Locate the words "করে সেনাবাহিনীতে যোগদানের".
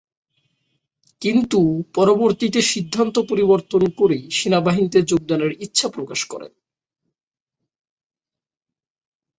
3.89-5.51